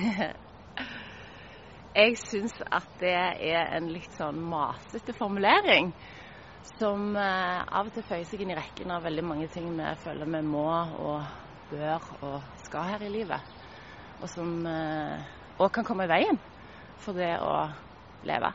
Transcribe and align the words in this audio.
Jeg 2.00 2.16
syns 2.22 2.54
at 2.70 2.88
det 3.00 3.12
er 3.12 3.72
en 3.76 3.88
litt 3.92 4.12
sånn 4.16 4.38
masete 4.50 5.14
formulering. 5.16 5.92
Som 6.76 7.16
eh, 7.18 7.60
av 7.64 7.88
og 7.88 7.94
til 7.96 8.06
føyer 8.06 8.26
seg 8.28 8.44
inn 8.44 8.52
i 8.52 8.58
rekken 8.58 8.92
av 8.94 9.04
veldig 9.06 9.24
mange 9.26 9.48
ting 9.52 9.70
vi 9.76 9.92
føler 10.02 10.28
vi 10.28 10.42
må 10.46 10.66
og 10.70 11.24
bør 11.70 12.10
og 12.20 12.38
skal 12.64 12.90
her 12.92 13.06
i 13.06 13.12
livet. 13.12 13.42
Og 14.20 14.28
som 14.30 14.58
eh, 14.68 15.30
òg 15.60 15.70
kan 15.74 15.86
komme 15.88 16.06
i 16.06 16.12
veien 16.12 16.40
for 17.00 17.16
det 17.16 17.32
å 17.40 17.54
leve. 18.28 18.52